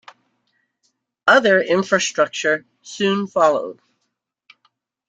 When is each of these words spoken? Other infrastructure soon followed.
Other 1.27 1.61
infrastructure 1.61 2.65
soon 2.81 3.27
followed. 3.27 3.79